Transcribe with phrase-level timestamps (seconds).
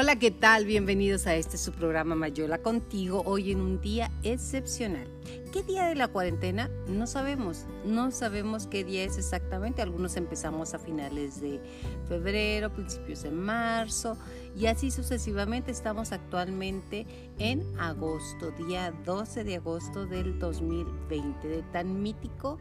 [0.00, 0.64] Hola, ¿qué tal?
[0.64, 5.08] Bienvenidos a este su programa Mayola contigo, hoy en un día excepcional.
[5.52, 6.70] ¿Qué día de la cuarentena?
[6.86, 9.82] No sabemos, no sabemos qué día es exactamente.
[9.82, 11.60] Algunos empezamos a finales de
[12.06, 14.16] febrero, principios de marzo
[14.58, 15.70] y así sucesivamente.
[15.70, 17.06] Estamos actualmente
[17.38, 22.58] en agosto, día 12 de agosto del 2020, de tan mítico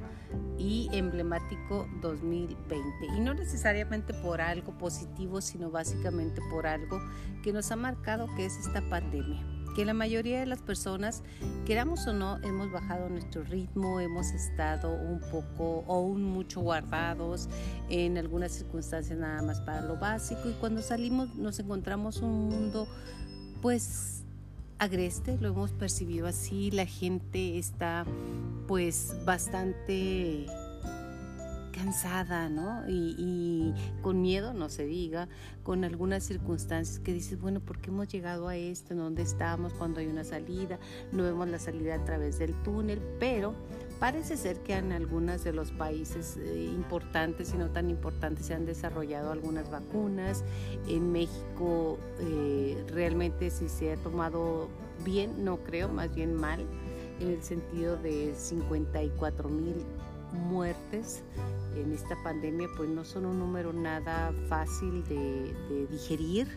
[0.58, 3.06] y emblemático 2020.
[3.18, 7.00] Y no necesariamente por algo positivo, sino básicamente por algo
[7.44, 11.22] que nos ha marcado que es esta pandemia que la mayoría de las personas,
[11.68, 17.48] queramos o no, hemos bajado nuestro ritmo, hemos estado un poco o un mucho guardados
[17.88, 22.88] en algunas circunstancias nada más para lo básico y cuando salimos nos encontramos un mundo
[23.62, 24.24] pues
[24.80, 28.04] agreste, lo hemos percibido así, la gente está
[28.68, 30.48] pues bastante
[31.78, 32.84] cansada, ¿no?
[32.88, 35.28] Y, con miedo, no se diga,
[35.64, 38.94] con algunas circunstancias que dices, bueno, ¿por qué hemos llegado a esto?
[38.94, 39.74] ¿En dónde estamos?
[39.74, 40.80] Cuando hay una salida,
[41.12, 43.54] no vemos la salida a través del túnel, pero
[44.00, 48.56] parece ser que en algunos de los países eh, importantes y no tan importantes se
[48.56, 50.44] han desarrollado algunas vacunas.
[50.88, 54.70] En México eh, realmente si se ha tomado
[55.06, 56.66] bien, no creo, más bien mal,
[57.20, 59.86] en el sentido de 54 mil
[60.32, 61.24] muertes
[61.82, 66.48] en esta pandemia pues no son un número nada fácil de, digerir.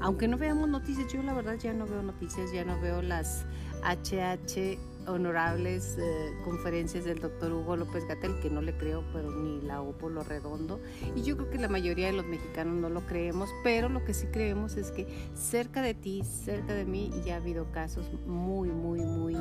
[0.00, 3.44] Aunque no veamos noticias, yo la verdad ya no veo noticias, ya no veo las
[3.82, 9.60] HH honorables eh, conferencias del doctor Hugo López Gatel, que no le creo, pero ni
[9.62, 10.80] la O por lo redondo.
[11.16, 14.12] Y yo creo que la mayoría de los mexicanos no lo creemos, pero lo que
[14.12, 18.68] sí creemos es que cerca de ti, cerca de mí, ya ha habido casos muy,
[18.68, 19.34] muy, muy,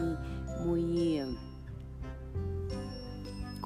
[0.64, 1.18] muy...
[1.18, 1.38] Eh,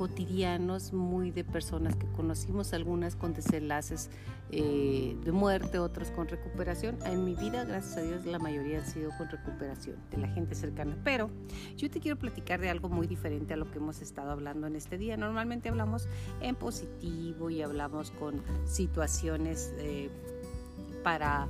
[0.01, 4.09] cotidianos, muy de personas que conocimos, algunas con desenlaces
[4.49, 6.97] eh, de muerte, otras con recuperación.
[7.05, 10.55] En mi vida, gracias a Dios, la mayoría han sido con recuperación de la gente
[10.55, 10.97] cercana.
[11.03, 11.29] Pero
[11.77, 14.75] yo te quiero platicar de algo muy diferente a lo que hemos estado hablando en
[14.75, 15.17] este día.
[15.17, 16.07] Normalmente hablamos
[16.41, 20.09] en positivo y hablamos con situaciones eh,
[21.03, 21.47] para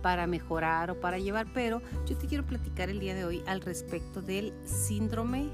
[0.00, 3.60] para mejorar o para llevar, pero yo te quiero platicar el día de hoy al
[3.60, 5.50] respecto del síndrome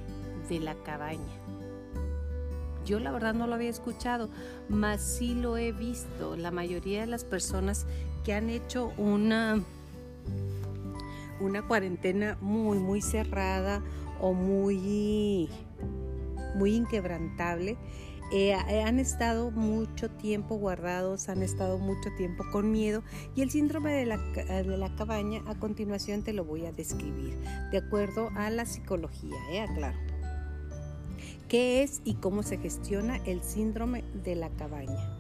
[0.49, 1.48] de la cabaña.
[2.89, 4.31] Yo la verdad no lo había escuchado,
[4.71, 6.37] mas sí lo he visto.
[6.37, 7.85] La mayoría de las personas
[8.25, 9.63] que han hecho una,
[11.39, 13.83] una cuarentena muy, muy cerrada
[14.23, 15.51] o muy,
[16.55, 17.77] muy inquebrantable,
[18.33, 23.03] eh, eh, han estado mucho tiempo guardados, han estado mucho tiempo con miedo
[23.35, 27.39] y el síndrome de la, de la cabaña a continuación te lo voy a describir
[27.71, 29.61] de acuerdo a la psicología, ¿eh?
[29.61, 30.08] aclaro.
[31.49, 35.19] ¿Qué es y cómo se gestiona el síndrome de la cabaña?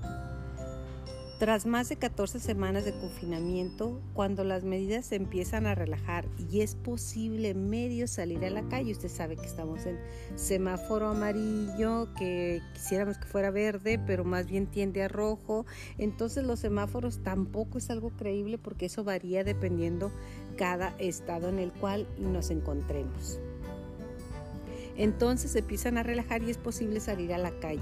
[1.38, 6.60] Tras más de 14 semanas de confinamiento, cuando las medidas se empiezan a relajar y
[6.60, 9.98] es posible medio salir a la calle, usted sabe que estamos en
[10.34, 15.64] semáforo amarillo, que quisiéramos que fuera verde, pero más bien tiende a rojo,
[15.96, 20.12] entonces los semáforos tampoco es algo creíble porque eso varía dependiendo
[20.58, 23.40] cada estado en el cual nos encontremos.
[24.98, 27.80] Entonces se empiezan a relajar y es posible salir a la calle.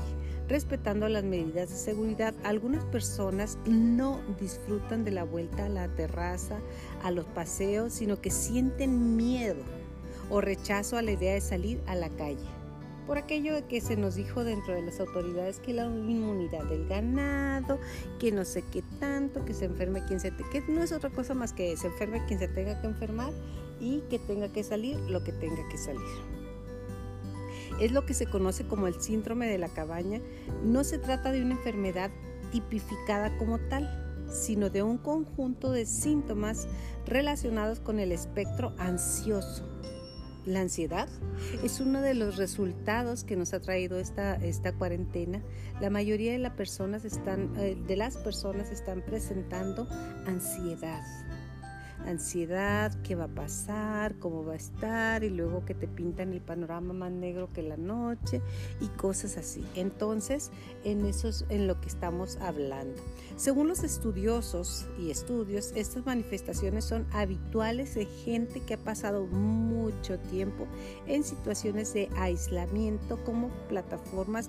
[0.49, 6.61] Respetando las medidas de seguridad, algunas personas no disfrutan de la vuelta a la terraza,
[7.03, 9.65] a los paseos, sino que sienten miedo
[10.31, 12.47] o rechazo a la idea de salir a la calle.
[13.07, 16.87] Por aquello de que se nos dijo dentro de las autoridades que la inmunidad del
[16.87, 17.79] ganado,
[18.19, 21.11] que no sé qué tanto, que se enferme quien se te, que no es otra
[21.11, 23.33] cosa más que se enferme quien se tenga que enfermar
[23.81, 26.46] y que tenga que salir lo que tenga que salir.
[27.81, 30.21] Es lo que se conoce como el síndrome de la cabaña.
[30.65, 32.11] No se trata de una enfermedad
[32.51, 36.67] tipificada como tal, sino de un conjunto de síntomas
[37.05, 39.69] relacionados con el espectro ansioso.
[40.47, 41.09] La ansiedad
[41.65, 45.43] es uno de los resultados que nos ha traído esta, esta cuarentena.
[45.81, 49.89] La mayoría de, eh, de las personas están presentando
[50.25, 51.03] ansiedad
[52.07, 56.41] ansiedad, qué va a pasar, cómo va a estar y luego que te pintan el
[56.41, 58.41] panorama más negro que la noche
[58.81, 59.65] y cosas así.
[59.75, 60.51] Entonces,
[60.85, 63.03] en eso es en lo que estamos hablando.
[63.37, 70.19] Según los estudiosos y estudios, estas manifestaciones son habituales de gente que ha pasado mucho
[70.19, 70.67] tiempo
[71.07, 74.49] en situaciones de aislamiento como plataformas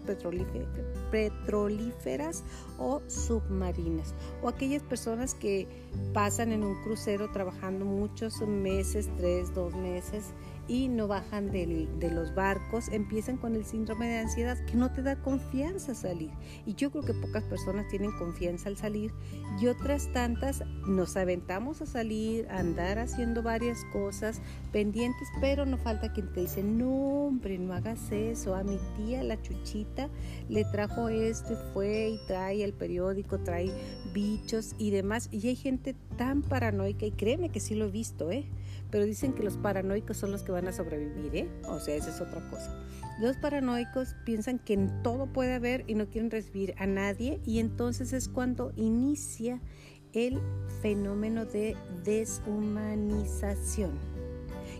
[1.12, 2.44] petrolíferas
[2.78, 5.68] o submarinas o aquellas personas que
[6.14, 7.47] pasan en un crucero trabajando
[7.86, 10.34] muchos meses, tres, dos meses
[10.68, 15.02] y no bajan de los barcos, empiezan con el síndrome de ansiedad que no te
[15.02, 16.32] da confianza salir.
[16.66, 19.14] Y yo creo que pocas personas tienen confianza al salir
[19.60, 24.42] y otras tantas nos aventamos a salir, a andar haciendo varias cosas
[24.72, 28.56] pendientes, pero no falta quien te dice, no hombre, no hagas eso.
[28.56, 30.10] A mi tía, la chuchita,
[30.50, 33.72] le trajo esto y fue y trae el periódico, trae
[34.14, 35.30] bichos y demás.
[35.32, 38.46] Y hay gente tan paranoica y créeme que sí lo he visto, ¿eh?
[38.90, 41.50] pero dicen que los paranoicos son los que van a sobrevivir, ¿eh?
[41.66, 42.74] O sea, esa es otra cosa.
[43.20, 47.60] Los paranoicos piensan que en todo puede haber y no quieren recibir a nadie y
[47.60, 49.60] entonces es cuando inicia
[50.14, 50.40] el
[50.82, 53.92] fenómeno de deshumanización.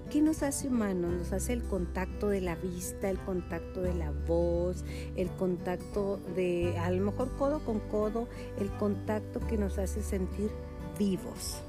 [0.10, 1.12] ¿Qué nos hace humanos?
[1.12, 4.86] Nos hace el contacto de la vista, el contacto de la voz,
[5.18, 10.50] el contacto de, a lo mejor codo con codo, el contacto que nos hace sentir
[10.98, 11.62] vivos.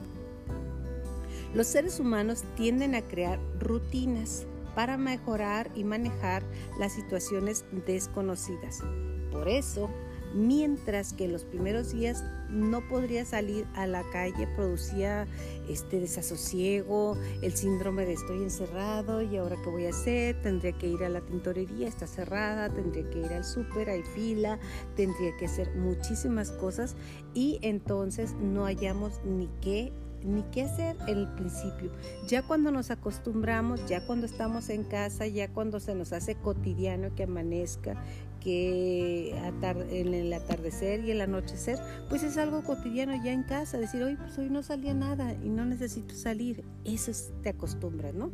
[1.55, 6.43] Los seres humanos tienden a crear rutinas para mejorar y manejar
[6.79, 8.83] las situaciones desconocidas.
[9.33, 9.89] Por eso,
[10.35, 15.27] mientras que en los primeros días no podría salir a la calle, producía
[15.69, 20.87] este desasosiego, el síndrome de estoy encerrado y ahora qué voy a hacer, tendría que
[20.87, 24.59] ir a la tintorería, está cerrada, tendría que ir al súper, hay fila,
[24.97, 26.95] tendría que hacer muchísimas cosas
[27.35, 29.93] y entonces no hallamos ni qué
[30.25, 31.91] ni qué hacer en el principio.
[32.27, 37.15] Ya cuando nos acostumbramos, ya cuando estamos en casa, ya cuando se nos hace cotidiano
[37.15, 38.03] que amanezca,
[38.41, 39.31] que
[39.91, 41.79] en el atardecer y el anochecer,
[42.09, 43.79] pues es algo cotidiano ya en casa.
[43.79, 46.65] Decir, hoy, pues hoy no salía nada y no necesito salir.
[46.85, 47.13] Eso
[47.43, 48.31] te acostumbras, ¿no?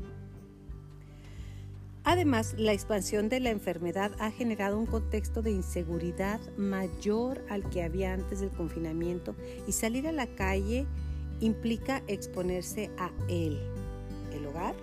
[2.06, 7.82] Además, la expansión de la enfermedad ha generado un contexto de inseguridad mayor al que
[7.82, 9.34] había antes del confinamiento
[9.66, 10.86] y salir a la calle
[11.40, 13.60] implica exponerse a él.
[14.32, 14.74] El hogar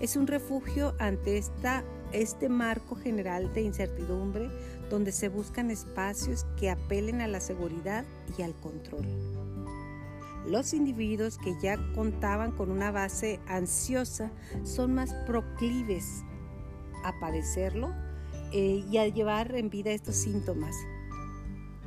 [0.00, 4.50] es un refugio ante esta, este marco general de incertidumbre
[4.90, 8.04] donde se buscan espacios que apelen a la seguridad
[8.36, 9.06] y al control.
[10.46, 14.30] Los individuos que ya contaban con una base ansiosa
[14.62, 16.22] son más proclives
[17.04, 17.94] a padecerlo
[18.52, 20.74] eh, y a llevar en vida estos síntomas.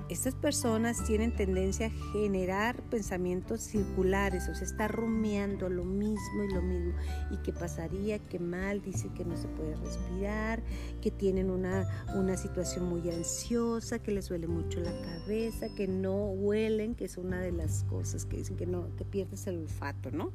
[0.10, 6.54] Estas personas tienen tendencia a generar pensamientos circulares, o sea, está rumiando lo mismo y
[6.54, 6.94] lo mismo.
[7.30, 8.18] ¿Y qué pasaría?
[8.18, 8.82] ¿Qué mal?
[8.82, 10.64] Dice que no se puede respirar,
[11.02, 16.28] que tienen una, una situación muy ansiosa, que les duele mucho la cabeza, que no
[16.28, 20.10] huelen, que es una de las cosas que dicen que no, que pierdes el olfato,
[20.12, 20.32] ¿no?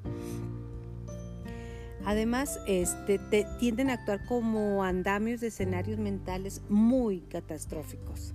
[2.05, 3.21] Además, este,
[3.59, 8.35] tienden a actuar como andamios de escenarios mentales muy catastróficos.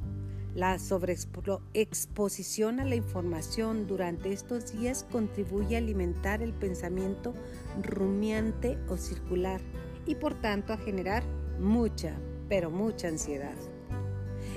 [0.57, 7.35] La sobreexposición a la información durante estos días contribuye a alimentar el pensamiento
[7.83, 9.61] rumiante o circular
[10.07, 11.21] y por tanto a generar
[11.59, 12.17] mucha,
[12.49, 13.53] pero mucha ansiedad.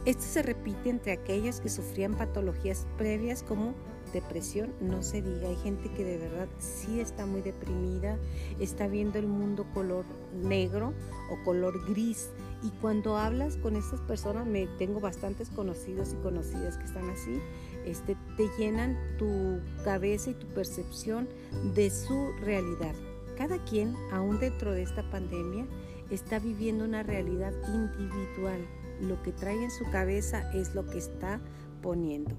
[0.06, 3.74] Esto se repite entre aquellos que sufrían patologías previas como
[4.12, 8.18] depresión, no se diga, hay gente que de verdad sí está muy deprimida,
[8.58, 10.04] está viendo el mundo color
[10.42, 10.92] negro
[11.30, 12.30] o color gris
[12.62, 17.40] y cuando hablas con estas personas, me tengo bastantes conocidos y conocidas que están así,
[17.86, 21.28] este, te llenan tu cabeza y tu percepción
[21.74, 22.94] de su realidad.
[23.38, 25.66] Cada quien, aún dentro de esta pandemia,
[26.10, 28.60] está viviendo una realidad individual.
[29.00, 31.40] Lo que trae en su cabeza es lo que está
[31.80, 32.36] poniendo.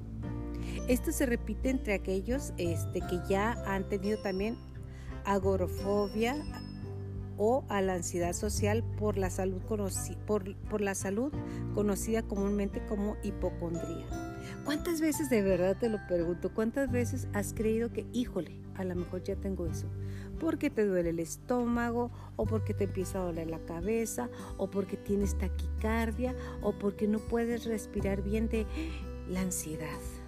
[0.87, 4.57] Esto se repite entre aquellos este, que ya han tenido también
[5.25, 6.35] agorofobia
[7.37, 9.61] o a la ansiedad social por la salud,
[10.27, 11.33] por, la salud
[11.73, 14.05] conocida comúnmente como hipocondría.
[14.63, 16.53] ¿Cuántas veces de verdad te lo pregunto?
[16.53, 19.87] ¿Cuántas veces has creído que, híjole, a lo mejor ya tengo eso?
[20.39, 24.97] Porque te duele el estómago, o porque te empieza a doler la cabeza, o porque
[24.97, 28.67] tienes taquicardia, o porque no puedes respirar bien de
[29.29, 30.20] la ansiedad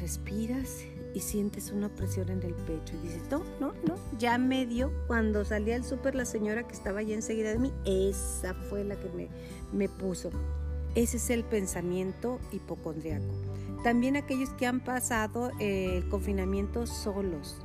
[0.00, 4.66] respiras y sientes una presión en el pecho y dices, no, no, no, ya me
[4.66, 4.92] dio.
[5.06, 8.96] Cuando salí al súper la señora que estaba allá enseguida de mí, esa fue la
[8.96, 9.28] que me,
[9.72, 10.30] me puso.
[10.94, 13.26] Ese es el pensamiento hipocondriaco.
[13.84, 17.62] También aquellos que han pasado el confinamiento solos.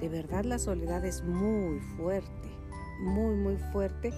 [0.00, 2.48] De verdad la soledad es muy fuerte,
[3.00, 4.12] muy, muy fuerte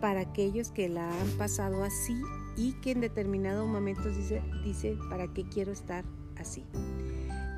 [0.00, 2.16] para aquellos que la han pasado así
[2.56, 6.04] y que en determinados momentos dice, dice, ¿para qué quiero estar
[6.38, 6.64] así.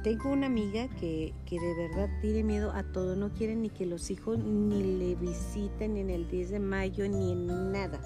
[0.03, 4.11] Tengo una amiga que, de verdad tiene miedo a todo, no quiere ni que los
[4.11, 8.01] hijos ni le visiten ni en el 10 de mayo ni en nada,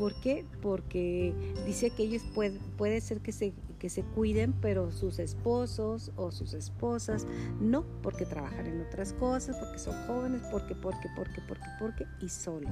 [0.00, 0.46] ¿Por qué?
[0.62, 1.34] Porque
[1.66, 6.32] dice que ellos puede, puede ser que se, que se cuiden, pero sus esposos o
[6.32, 7.26] sus esposas
[7.60, 12.30] no, porque trabajan en otras cosas, porque son jóvenes, porque, porque, porque, porque, porque, y
[12.30, 12.66] solo.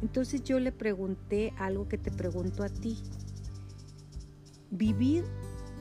[0.00, 2.96] Entonces yo le pregunté algo que te pregunto a ti.
[4.70, 5.24] Vivir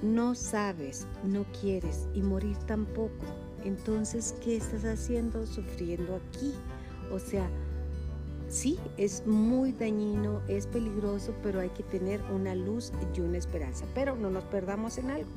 [0.04, 3.26] no sabes, no quieres y morir tampoco.
[3.64, 6.54] Entonces, ¿qué estás haciendo sufriendo aquí?
[7.12, 7.50] O sea,
[8.50, 13.86] sí, es muy dañino, es peligroso, pero hay que tener una luz y una esperanza.
[13.96, 15.32] Pero no nos perdamos en algo.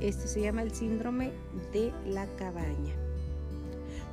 [0.00, 1.32] Esto se llama el síndrome
[1.72, 3.05] de la cabaña.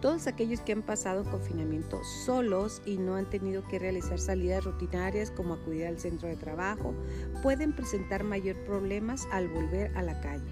[0.03, 5.31] Todos aquellos que han pasado confinamiento solos y no han tenido que realizar salidas rutinarias
[5.31, 6.93] como acudir al centro de trabajo
[7.41, 10.43] pueden presentar mayor problemas al volver a la calle.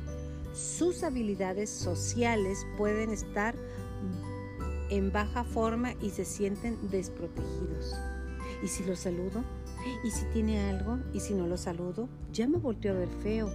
[0.53, 3.53] Sus habilidades sociales pueden estar
[4.89, 7.93] en baja forma y se sienten desprotegidos.
[8.63, 9.43] ¿Y si lo saludo?
[10.05, 10.97] ¿Y si tiene algo?
[11.13, 12.07] ¿Y si no lo saludo?
[12.31, 13.51] Ya me volteó a ver feo.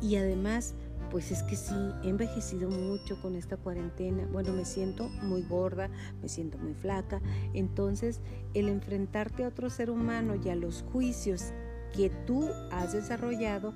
[0.00, 0.74] Y además
[1.10, 4.26] pues es que sí, he envejecido mucho con esta cuarentena.
[4.32, 5.90] Bueno, me siento muy gorda,
[6.22, 7.20] me siento muy flaca.
[7.52, 8.20] Entonces,
[8.54, 11.52] el enfrentarte a otro ser humano y a los juicios
[11.94, 13.74] que tú has desarrollado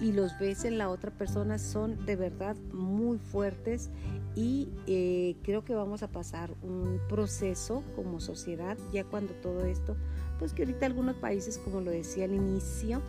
[0.00, 3.90] y los ves en la otra persona son de verdad muy fuertes
[4.34, 9.96] y eh, creo que vamos a pasar un proceso como sociedad ya cuando todo esto,
[10.38, 13.00] pues que ahorita algunos países, como lo decía al inicio,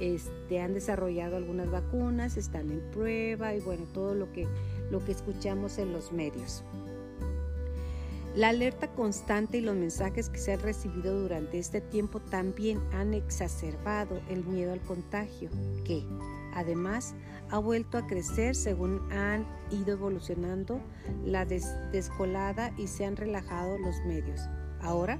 [0.00, 4.46] este, han desarrollado algunas vacunas, están en prueba y bueno, todo lo que,
[4.90, 6.64] lo que escuchamos en los medios.
[8.34, 13.12] La alerta constante y los mensajes que se han recibido durante este tiempo también han
[13.12, 15.50] exacerbado el miedo al contagio,
[15.84, 16.02] que
[16.54, 17.14] además
[17.50, 20.80] ha vuelto a crecer según han ido evolucionando
[21.26, 24.40] la descolada y se han relajado los medios.
[24.80, 25.18] Ahora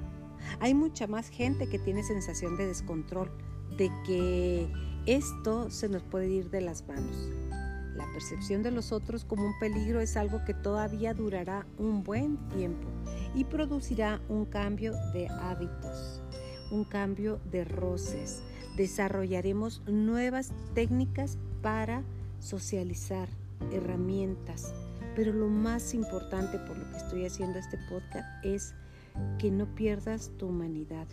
[0.61, 3.31] hay mucha más gente que tiene sensación de descontrol,
[3.77, 4.69] de que
[5.07, 7.29] esto se nos puede ir de las manos.
[7.97, 12.37] La percepción de los otros como un peligro es algo que todavía durará un buen
[12.49, 12.89] tiempo
[13.35, 16.23] y producirá un cambio de hábitos,
[16.71, 18.43] un cambio de roces.
[18.77, 22.03] Desarrollaremos nuevas técnicas para
[22.41, 23.29] socializar,
[23.71, 24.73] herramientas,
[25.15, 28.75] pero lo más importante por lo que estoy haciendo este podcast es
[29.39, 31.07] que no pierdas tu humanidad,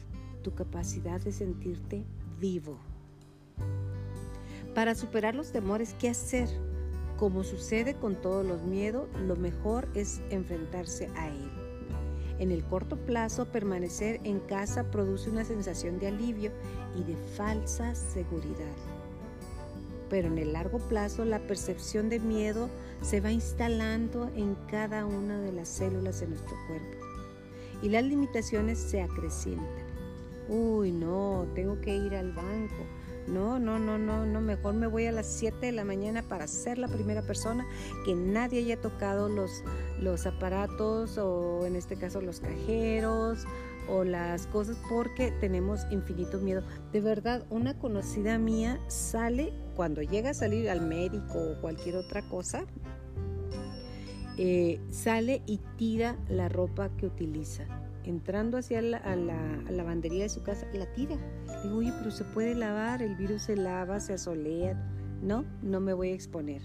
[0.44, 2.06] tu capacidad de sentirte
[2.40, 2.78] vivo.
[4.74, 6.48] Para superar los temores, ¿qué hacer?
[7.18, 11.52] Como sucede con todos los miedos, lo mejor es enfrentarse a él.
[12.40, 16.52] En el corto plazo, permanecer en casa produce una sensación de alivio
[16.96, 18.76] y de falsa seguridad.
[20.10, 22.70] Pero en el largo plazo, la percepción de miedo
[23.02, 27.06] se va instalando en cada una de las células de nuestro cuerpo
[27.82, 29.89] y las limitaciones se acrecientan
[30.50, 32.86] uy, no, tengo que ir al banco.
[33.28, 36.48] No, no, no, no, no, mejor me voy a las 7 de la mañana para
[36.48, 37.66] ser la primera persona
[38.04, 39.64] que nadie haya tocado los,
[40.02, 43.46] los aparatos o en este caso los cajeros
[43.88, 46.64] o las cosas porque tenemos infinito miedo.
[46.92, 52.28] De verdad, una conocida mía sale cuando llega a salir al médico o cualquier otra
[52.30, 52.66] cosa,
[54.38, 60.44] eh, sale y tira la ropa que utiliza entrando hacia la, la, lavandería de su
[60.44, 61.18] casa, la tira.
[61.64, 64.74] Digo, oye, pero se puede lavar, el virus se lava, se asolea.
[65.22, 66.62] No, no me voy a exponer.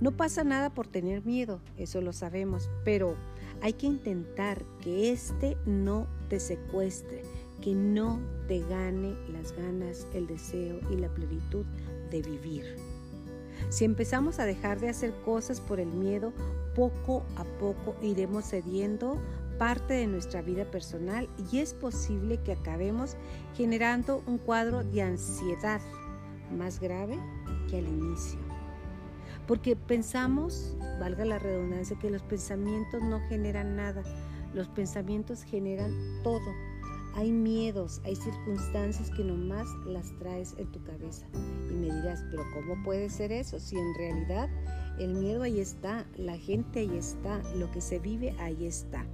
[0.00, 3.14] No pasa nada por tener miedo, eso lo sabemos, pero
[3.60, 7.22] hay que intentar que este no te secuestre,
[7.60, 11.64] que no te gane las ganas, el deseo y la plenitud
[12.10, 12.76] de vivir.
[13.68, 16.32] Si empezamos a dejar de hacer cosas por el miedo,
[16.74, 19.20] poco a poco iremos cediendo
[19.62, 23.16] parte de nuestra vida personal y es posible que acabemos
[23.54, 25.80] generando un cuadro de ansiedad
[26.50, 27.16] más grave
[27.70, 28.40] que al inicio.
[29.46, 34.02] Porque pensamos, valga la redundancia, que los pensamientos no generan nada,
[34.52, 35.92] los pensamientos generan
[36.24, 36.52] todo.
[37.14, 41.24] Hay miedos, hay circunstancias que nomás las traes en tu cabeza.
[41.70, 43.60] Y me dirás, pero ¿cómo puede ser eso?
[43.60, 44.48] Si en realidad
[44.98, 49.06] el miedo ahí está, la gente ahí está, lo que se vive ahí está.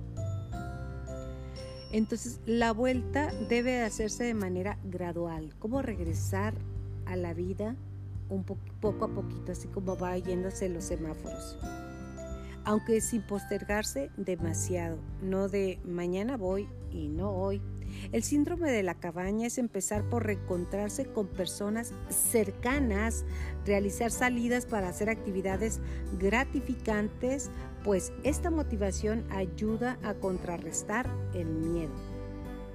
[1.91, 6.55] Entonces, la vuelta debe hacerse de manera gradual, como regresar
[7.07, 7.77] a la vida
[8.29, 11.57] un poco a poquito, así como va yéndose los semáforos.
[12.65, 17.63] Aunque sin postergarse demasiado, no de mañana voy y no hoy.
[18.13, 23.25] El síndrome de la cabaña es empezar por reencontrarse con personas cercanas,
[23.67, 25.81] realizar salidas para hacer actividades
[26.19, 27.51] gratificantes,
[27.85, 31.93] pues esta motivación ayuda a contrarrestar el miedo.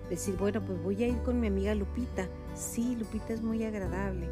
[0.10, 4.29] Decir, bueno, pues voy a ir con mi amiga Lupita, Sí, Lupita es muy agradable.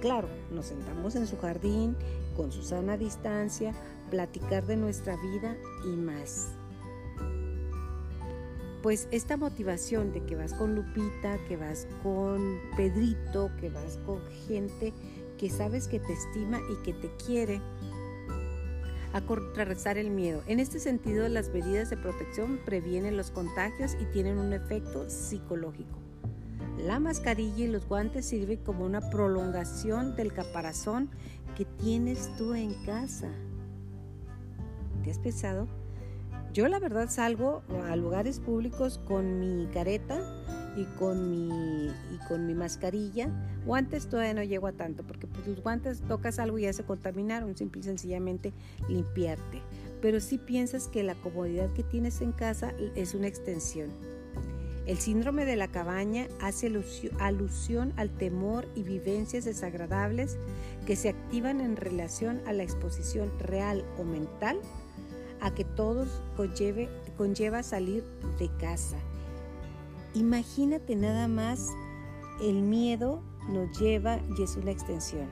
[0.00, 1.96] Claro, nos sentamos en su jardín
[2.36, 3.72] con su sana distancia,
[4.10, 6.53] platicar de nuestra vida y más.
[8.84, 14.20] Pues esta motivación de que vas con Lupita, que vas con Pedrito, que vas con
[14.46, 14.92] gente
[15.38, 17.62] que sabes que te estima y que te quiere,
[19.14, 20.42] a contrarrestar el miedo.
[20.46, 25.98] En este sentido, las medidas de protección previenen los contagios y tienen un efecto psicológico.
[26.76, 31.08] La mascarilla y los guantes sirven como una prolongación del caparazón
[31.56, 33.30] que tienes tú en casa.
[35.02, 35.83] ¿Te has pensado?
[36.54, 40.22] Yo la verdad salgo a lugares públicos con mi careta
[40.76, 43.28] y con mi, y con mi mascarilla.
[43.66, 46.84] Guantes todavía no llego a tanto porque pues, los guantes tocas algo y ya se
[46.84, 48.52] contaminaron, simple y sencillamente
[48.88, 49.62] limpiarte.
[50.00, 53.90] Pero si piensas que la comodidad que tienes en casa es una extensión.
[54.86, 56.70] El síndrome de la cabaña hace
[57.18, 60.36] alusión al temor y vivencias desagradables
[60.86, 64.60] que se activan en relación a la exposición real o mental
[65.44, 68.02] a que todos conlleve, conlleva salir
[68.38, 68.96] de casa.
[70.14, 71.68] Imagínate nada más,
[72.42, 75.28] el miedo nos lleva y es una extensión.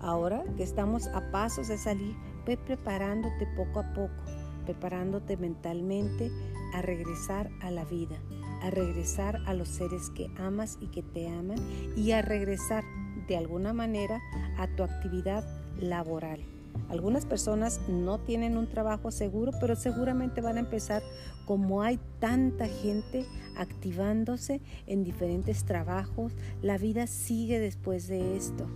[0.00, 4.24] Ahora que estamos a pasos de salir, ve preparándote poco a poco,
[4.64, 6.30] preparándote mentalmente
[6.74, 8.16] a regresar a la vida
[8.62, 11.58] a regresar a los seres que amas y que te aman
[11.96, 12.84] y a regresar
[13.28, 14.20] de alguna manera
[14.58, 15.44] a tu actividad
[15.78, 16.55] laboral.
[16.88, 21.02] Algunas personas no tienen un trabajo seguro, pero seguramente van a empezar
[21.44, 23.26] como hay tanta gente
[23.56, 26.32] activándose en diferentes trabajos.
[26.62, 28.66] La vida sigue después de esto.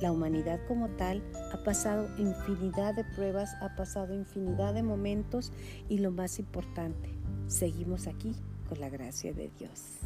[0.00, 1.22] La humanidad como tal
[1.52, 5.52] ha pasado infinidad de pruebas, ha pasado infinidad de momentos
[5.88, 7.10] y lo más importante,
[7.48, 8.36] seguimos aquí
[8.68, 9.98] con la gracia de Dios.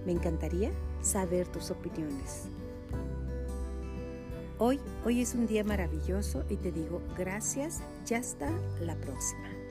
[0.04, 0.70] Me encantaría
[1.00, 2.48] saber tus opiniones.
[4.58, 9.61] Hoy, hoy es un día maravilloso y te digo gracias y hasta la próxima.